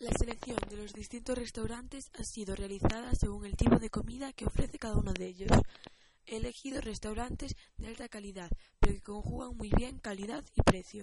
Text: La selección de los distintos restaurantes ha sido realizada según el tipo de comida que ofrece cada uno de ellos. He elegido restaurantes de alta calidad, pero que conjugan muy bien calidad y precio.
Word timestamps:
La 0.00 0.12
selección 0.12 0.56
de 0.70 0.78
los 0.78 0.94
distintos 0.94 1.36
restaurantes 1.36 2.10
ha 2.18 2.24
sido 2.24 2.56
realizada 2.56 3.14
según 3.14 3.44
el 3.44 3.54
tipo 3.54 3.78
de 3.78 3.90
comida 3.90 4.32
que 4.32 4.46
ofrece 4.46 4.78
cada 4.78 4.96
uno 4.96 5.12
de 5.12 5.26
ellos. 5.26 5.50
He 6.26 6.36
elegido 6.36 6.80
restaurantes 6.80 7.54
de 7.76 7.88
alta 7.88 8.08
calidad, 8.08 8.50
pero 8.78 8.94
que 8.94 9.02
conjugan 9.02 9.54
muy 9.58 9.68
bien 9.68 9.98
calidad 9.98 10.42
y 10.54 10.62
precio. 10.62 10.98